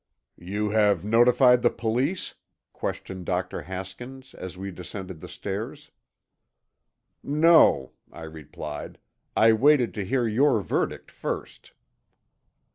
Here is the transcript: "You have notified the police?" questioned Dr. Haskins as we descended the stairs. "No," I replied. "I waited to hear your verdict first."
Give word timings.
"You 0.39 0.69
have 0.71 1.05
notified 1.05 1.61
the 1.61 1.69
police?" 1.69 2.33
questioned 2.73 3.27
Dr. 3.27 3.61
Haskins 3.61 4.33
as 4.33 4.57
we 4.57 4.71
descended 4.71 5.21
the 5.21 5.27
stairs. 5.29 5.91
"No," 7.21 7.91
I 8.11 8.23
replied. 8.23 8.97
"I 9.37 9.53
waited 9.53 9.93
to 9.93 10.03
hear 10.03 10.25
your 10.27 10.59
verdict 10.61 11.11
first." 11.11 11.73